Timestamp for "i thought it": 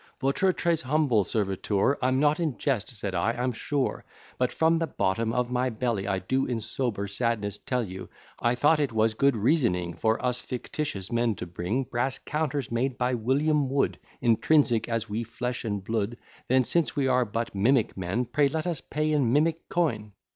8.39-8.91